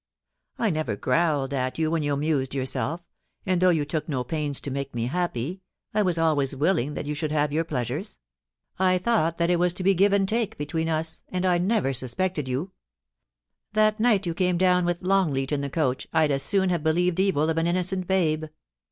[0.57, 3.01] I never growled at you when you amused yourself;
[3.45, 5.61] and though you took no pains to make me happy,
[5.93, 8.17] I was always willing that you should have your pleasures.
[8.79, 11.93] I thought that it was to be "give and take" between us, and I never
[11.93, 12.71] suspected you....
[13.73, 17.19] That night you came down with Longleat in the coach I'd as soon have believed
[17.19, 18.45] evil of an innocent babe.